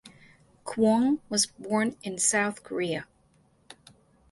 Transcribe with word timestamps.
Kwon 0.65 1.19
was 1.29 1.45
born 1.45 1.95
in 2.01 2.17
South 2.17 2.63
Korea. 2.63 3.05